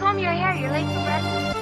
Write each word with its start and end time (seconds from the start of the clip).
comb 0.00 0.18
your 0.18 0.32
hair. 0.32 0.54
You're 0.54 0.72
late 0.72 0.86
for 0.86 1.02
breakfast. 1.04 1.56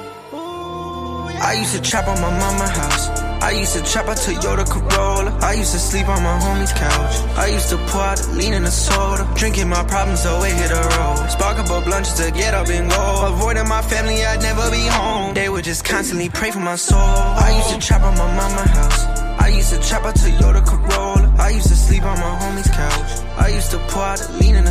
I 1.40 1.54
used 1.54 1.74
to 1.74 1.80
trap 1.80 2.08
on 2.08 2.20
my 2.20 2.30
mama 2.30 2.68
house. 2.68 3.08
I 3.40 3.52
used 3.52 3.74
to 3.74 3.82
trap 3.82 4.06
a 4.06 4.14
Toyota 4.14 4.64
Corolla. 4.68 5.30
I 5.40 5.54
used 5.54 5.72
to 5.72 5.78
sleep 5.78 6.08
on 6.08 6.22
my 6.22 6.36
homie's 6.38 6.72
couch. 6.72 7.14
I 7.38 7.46
used 7.46 7.68
to 7.70 7.76
pour 7.88 8.02
out 8.02 8.20
lean 8.34 8.54
in 8.54 8.64
a 8.64 8.70
soda. 8.70 9.24
Drinking 9.36 9.68
my 9.68 9.84
problems 9.84 10.24
away, 10.26 10.50
hit 10.50 10.70
a 10.70 10.82
road. 10.96 11.30
Spark 11.30 11.58
up 11.58 11.70
a 11.70 11.80
blunt 11.84 12.06
just 12.06 12.18
to 12.22 12.30
get 12.32 12.54
up 12.54 12.68
and 12.68 12.90
go. 12.90 13.26
Avoiding 13.32 13.68
my 13.68 13.82
family, 13.82 14.24
I'd 14.24 14.42
never 14.42 14.70
be 14.70 14.84
home. 14.86 15.34
They 15.34 15.48
would 15.48 15.64
just 15.64 15.84
constantly 15.84 16.28
pray 16.28 16.50
for 16.50 16.60
my 16.60 16.76
soul. 16.76 16.98
I 16.98 17.54
used 17.56 17.70
to 17.70 17.86
trap 17.86 18.02
on 18.02 18.16
my 18.18 18.26
mama 18.36 18.68
house. 18.68 19.27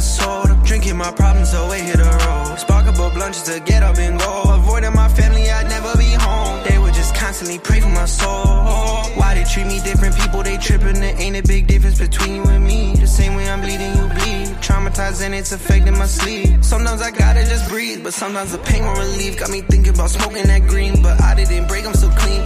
Soda. 0.08 0.60
Drinking 0.66 0.98
my 0.98 1.12
problems 1.12 1.54
away, 1.54 1.82
hit 1.82 2.00
a 2.00 2.12
road. 2.26 2.60
Spark 2.60 2.88
up 2.88 2.96
a 2.96 3.10
blunt 3.14 3.34
just 3.34 3.46
to 3.48 3.60
get 3.60 3.84
up 3.84 3.98
and 3.98 4.20
go. 4.20 4.44
Avoiding 4.48 4.94
my 4.94 5.10
family, 5.10 5.50
I'd 5.50 5.68
never 5.70 5.96
be 5.98 6.12
home. 6.26 6.64
They 6.68 6.78
would 6.80 6.94
just 6.94 7.14
constantly 7.16 7.60
pray 7.60 7.80
for 7.82 7.90
my 7.90 8.06
soul. 8.06 8.46
Why 9.20 9.36
they 9.36 9.44
treat 9.44 9.68
me 9.68 9.80
different? 9.82 10.16
People 10.16 10.44
they 10.44 10.58
tripping. 10.58 11.00
There 11.00 11.16
ain't 11.20 11.36
a 11.36 11.44
big 11.44 11.68
difference 11.68 12.00
between 12.00 12.36
you 12.36 12.44
and 12.44 12.64
me. 12.64 12.96
The 12.96 13.08
same 13.08 13.36
way 13.36 13.50
I'm 13.50 13.62
bleeding, 13.62 13.94
you 13.98 14.06
bleed. 14.18 14.48
Traumatized 14.66 15.22
and 15.22 15.36
it's 15.36 15.52
affecting 15.52 15.98
my 15.98 16.06
sleep. 16.06 16.64
Sometimes 16.64 17.02
I 17.02 17.12
gotta 17.12 17.44
just 17.46 17.70
breathe, 17.70 18.04
but 18.04 18.14
sometimes 18.14 18.52
the 18.52 18.60
pain 18.60 18.84
won't 18.84 19.00
relieve. 19.00 19.38
Got 19.38 19.52
me 19.52 19.62
thinking 19.62 19.94
about 19.94 20.10
smoking 20.10 20.48
that 20.48 20.64
green, 20.68 21.02
but 21.02 21.22
I 21.22 21.36
didn't 21.36 21.68
break. 21.68 21.86
I'm 21.86 21.94
still 21.94 22.12
clean. 22.12 22.44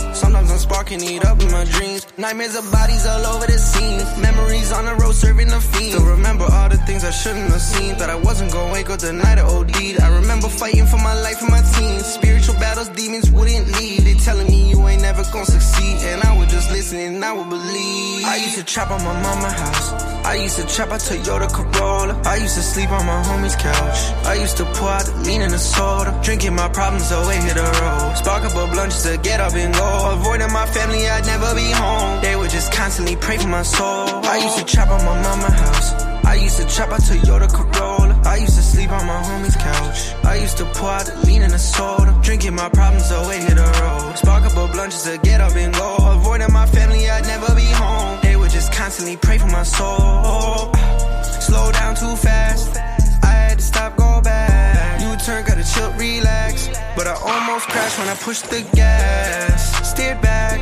Sparking 0.91 1.15
it 1.15 1.25
up 1.25 1.37
my 1.51 1.63
dreams. 1.63 2.05
Nightmares 2.17 2.55
of 2.57 2.69
bodies 2.69 3.05
all 3.05 3.25
over 3.25 3.47
the 3.47 3.57
scene. 3.57 4.03
Memories 4.21 4.73
on 4.73 4.83
the 4.83 4.95
road 4.95 5.15
serving 5.15 5.47
the 5.47 5.61
fiend. 5.61 5.93
Still 5.93 6.05
remember 6.05 6.43
all 6.43 6.67
the 6.67 6.75
things 6.83 7.05
I 7.05 7.11
shouldn't 7.11 7.49
have 7.49 7.61
seen. 7.61 7.95
Thought 7.95 8.09
I 8.09 8.15
wasn't 8.15 8.51
gonna 8.51 8.73
wake 8.73 8.89
up 8.89 8.99
the 8.99 9.13
night 9.13 9.37
I 9.37 9.43
OD'd. 9.43 10.01
I 10.01 10.09
remember 10.19 10.49
fighting 10.49 10.85
for 10.85 10.97
my 10.97 11.15
life 11.21 11.39
and 11.41 11.49
my 11.49 11.61
teens. 11.61 12.05
Spiritual 12.05 12.55
battles, 12.55 12.89
demons 12.89 13.31
wouldn't 13.31 13.71
lead. 13.77 14.01
They 14.01 14.15
telling 14.15 14.47
me 14.47 14.71
you 14.71 14.85
ain't 14.85 15.01
never 15.01 15.23
gonna 15.31 15.45
succeed. 15.45 15.95
And 16.11 16.23
I 16.23 16.37
would 16.37 16.49
just 16.49 16.69
listen 16.71 16.99
and 16.99 17.23
I 17.23 17.31
would 17.31 17.49
believe. 17.49 18.25
I 18.25 18.35
used 18.43 18.57
to 18.57 18.65
trap 18.65 18.91
on 18.91 19.01
my 19.01 19.15
mama 19.21 19.49
house. 19.49 19.93
I 20.25 20.35
used 20.35 20.57
to 20.57 20.67
trap 20.67 20.89
a 20.89 20.99
Toyota 20.99 21.47
Corolla. 21.47 22.19
I 22.25 22.35
used 22.35 22.55
to 22.55 22.63
sleep 22.63 22.91
on 22.91 23.05
my 23.05 23.23
homie's 23.23 23.55
couch. 23.55 23.99
I 24.27 24.35
used 24.35 24.57
to 24.57 24.65
pour 24.75 24.89
out 24.89 25.07
lean 25.23 25.41
in 25.41 25.53
a 25.53 25.57
soda. 25.57 26.11
Drinking 26.21 26.55
my 26.55 26.67
problems 26.67 27.09
away, 27.11 27.37
hit 27.37 27.55
a 27.55 27.63
road. 27.79 27.90
A 28.61 28.67
blunt 28.67 28.91
just 28.91 29.05
to 29.07 29.17
get 29.17 29.39
up 29.39 29.53
and 29.55 29.73
go. 29.73 30.11
Avoiding 30.13 30.51
my 30.53 30.67
family, 30.67 31.09
I'd 31.09 31.25
never 31.25 31.55
be 31.55 31.71
home. 31.71 32.21
They 32.21 32.35
would 32.35 32.51
just 32.51 32.71
constantly 32.71 33.15
pray 33.15 33.37
for 33.37 33.47
my 33.47 33.63
soul. 33.63 34.07
I 34.23 34.37
used 34.37 34.57
to 34.59 34.65
trap 34.65 34.89
on 34.89 35.03
my 35.03 35.19
mama 35.19 35.49
house. 35.49 35.93
I 36.25 36.35
used 36.35 36.57
to 36.57 36.67
trap 36.67 36.89
a 36.89 37.01
Toyota 37.01 37.49
Corolla. 37.51 38.21
I 38.23 38.35
used 38.37 38.55
to 38.55 38.61
sleep 38.61 38.91
on 38.91 39.07
my 39.07 39.19
homie's 39.23 39.55
couch. 39.55 40.13
I 40.23 40.35
used 40.35 40.57
to 40.57 40.65
pour 40.65 40.89
out 40.89 41.05
the 41.07 41.15
lean 41.25 41.41
in 41.41 41.51
a 41.51 41.57
soda. 41.57 42.15
Drinking 42.21 42.53
my 42.53 42.69
problems 42.69 43.09
away, 43.09 43.39
hit 43.39 43.57
a 43.57 43.69
road. 43.81 44.17
Spark 44.17 44.43
up 44.43 44.51
a 44.51 44.71
blunt 44.71 44.91
just 44.91 45.05
to 45.07 45.17
get 45.17 45.41
up 45.41 45.55
and 45.55 45.73
go. 45.73 45.95
Avoiding 45.99 46.53
my 46.53 46.67
family, 46.67 47.09
I'd 47.09 47.25
never 47.25 47.55
be 47.55 47.65
home. 47.65 48.19
They 48.21 48.35
would 48.35 48.51
just 48.51 48.71
constantly 48.73 49.17
pray 49.17 49.39
for 49.39 49.47
my 49.47 49.63
soul. 49.63 50.71
Slow 51.47 51.71
down 51.71 51.95
too 51.95 52.15
fast. 52.15 52.40
But 56.95 57.07
I 57.07 57.13
almost 57.13 57.67
crashed 57.69 57.97
when 57.99 58.09
I 58.09 58.15
pushed 58.15 58.49
the 58.49 58.61
gas. 58.75 59.89
Steered 59.89 60.21
back. 60.21 60.59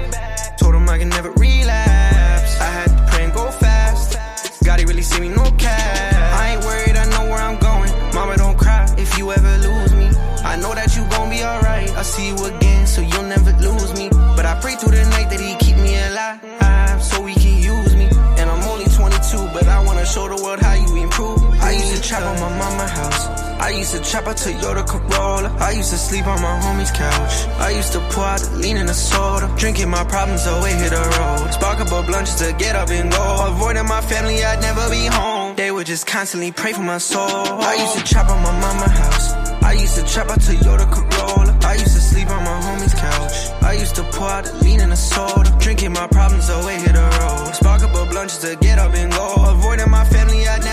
Told 0.58 0.76
him 0.76 0.88
I 0.90 0.98
can 0.98 1.10
never 1.10 1.32
relapse. 1.32 2.60
I 2.60 2.70
had 2.78 2.88
to 2.96 3.12
pray 3.12 3.24
and 3.26 3.34
go 3.34 3.50
fast. 3.52 4.18
God, 4.64 4.80
he 4.80 4.86
really 4.86 5.02
see 5.02 5.20
me, 5.20 5.30
no 5.30 5.50
cap. 5.58 6.14
I 6.40 6.52
ain't 6.52 6.64
worried, 6.64 6.96
I 6.96 7.06
know 7.10 7.30
where 7.30 7.42
I'm 7.42 7.58
going. 7.58 7.92
Mama, 8.14 8.38
don't 8.38 8.58
cry 8.58 8.86
if 8.98 9.18
you 9.18 9.32
ever 9.32 9.58
lose 9.58 9.94
me. 9.96 10.10
I 10.44 10.56
know 10.56 10.74
that 10.76 10.96
you 10.96 11.04
gon' 11.10 11.30
be 11.30 11.44
alright. 11.44 11.90
I'll 11.98 12.04
see 12.04 12.28
you 12.28 12.38
again, 12.46 12.86
so 12.86 13.02
you'll 13.02 13.24
never 13.24 13.52
lose 13.54 13.94
me. 13.98 14.10
But 14.36 14.46
I 14.46 14.60
pray 14.62 14.76
through 14.76 14.92
the 14.92 15.06
night 15.10 15.30
that 15.32 15.40
he 15.40 15.56
keep 15.58 15.78
me 15.78 15.98
alive, 16.08 17.04
so 17.04 17.26
he 17.26 17.34
can 17.36 17.58
use 17.58 17.96
me. 17.96 18.08
And 18.40 18.50
I'm 18.50 18.64
only 18.70 18.86
22, 18.86 19.50
but 19.54 19.68
I 19.68 19.84
wanna 19.84 20.06
show 20.06 20.28
the 20.28 20.42
world 20.44 20.60
how 20.60 20.74
you 20.74 21.04
improve. 21.04 21.49
I 21.70 21.74
used 21.74 21.96
to 21.98 22.02
trap 22.02 22.24
on 22.24 22.40
my 22.40 22.50
mama 22.58 22.88
house. 22.88 23.28
I 23.62 23.70
used 23.70 23.94
to 23.94 24.02
trap 24.02 24.26
a 24.26 24.34
Toyota 24.34 24.84
Corolla. 24.88 25.56
I 25.60 25.70
used 25.74 25.92
to 25.92 26.00
sleep 26.00 26.26
on 26.26 26.42
my 26.42 26.60
homie's 26.62 26.90
couch. 26.90 27.46
I 27.60 27.70
used 27.70 27.92
to 27.92 28.00
pour 28.10 28.24
out 28.24 28.42
lean 28.54 28.76
in 28.78 28.90
a 28.90 28.94
soda. 28.96 29.54
Drinking 29.56 29.88
my 29.92 30.04
problems 30.06 30.48
away, 30.48 30.74
hit 30.74 30.94
a 30.94 31.04
road. 31.20 31.54
Spark 31.54 31.80
up 31.80 31.92
a 31.92 32.02
blunt 32.02 32.26
just 32.26 32.40
to 32.40 32.54
get 32.54 32.76
up 32.76 32.90
and 32.90 33.12
go. 33.12 33.46
Avoiding 33.50 33.86
my 33.86 34.02
family, 34.02 34.44
I'd 34.44 34.62
never 34.62 34.90
be 34.90 35.06
home. 35.06 35.56
They 35.58 35.70
would 35.70 35.86
just 35.86 36.08
constantly 36.08 36.52
pray 36.52 36.74
for 36.74 36.82
my 36.82 36.98
soul. 36.98 37.62
I 37.62 37.76
used 37.76 38.00
to 38.00 38.04
trap 38.04 38.32
on 38.32 38.42
my 38.42 38.52
mama 38.60 38.90
house. 38.90 39.34
I 39.62 39.74
used 39.74 39.96
to 39.98 40.04
trap 40.12 40.30
a 40.30 40.40
Toyota 40.40 40.90
Corolla. 40.90 41.56
I 41.62 41.74
used 41.74 41.94
to 41.94 42.02
sleep 42.02 42.32
on 42.32 42.44
my 42.44 42.60
homie's 42.66 42.96
couch. 42.96 43.38
I 43.62 43.74
used 43.74 43.94
to 43.98 44.04
pour 44.14 44.28
out 44.28 44.52
lean 44.64 44.82
in 44.82 44.92
a 44.92 44.96
soda. 44.96 45.56
Drinking 45.60 45.94
my 45.94 46.08
problems 46.08 46.50
away, 46.50 46.80
hit 46.80 46.96
a 46.96 47.10
road. 47.22 47.54
Spark 47.54 47.84
up 47.84 47.94
a 47.94 48.10
blunt 48.10 48.32
just 48.32 48.42
to 48.42 48.56
get 48.56 48.80
up 48.80 48.96
and 48.96 49.12
go. 49.12 49.36
Avoiding 49.54 49.92
my 49.92 50.06
family, 50.06 50.48
I'd 50.48 50.64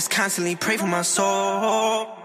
just 0.00 0.10
constantly 0.10 0.56
pray 0.56 0.78
for 0.78 0.86
my 0.86 1.02
soul. 1.02 2.19